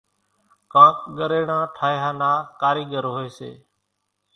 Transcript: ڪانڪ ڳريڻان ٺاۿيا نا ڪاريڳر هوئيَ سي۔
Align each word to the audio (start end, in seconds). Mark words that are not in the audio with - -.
ڪانڪ 0.73 0.97
ڳريڻان 1.17 1.63
ٺاۿيا 1.75 2.09
نا 2.21 2.31
ڪاريڳر 2.61 3.05
هوئيَ 3.13 3.29
سي۔ 3.37 3.51